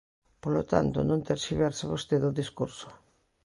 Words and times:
Polo 0.43 0.63
tanto, 0.71 0.97
non 1.09 1.25
terxiverse 1.29 1.89
vostede 1.93 2.25
o 2.29 2.37
discurso. 2.41 2.87